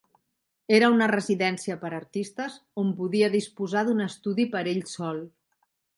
Era 0.77 0.87
una 0.93 1.09
residència 1.11 1.75
per 1.83 1.91
a 1.93 1.99
artistes, 1.99 2.55
on 2.85 2.89
podia 3.03 3.29
disposar 3.37 3.85
d'un 3.91 4.05
estudi 4.11 4.47
per 4.57 4.63
ell 4.73 4.83
sol. 4.95 5.25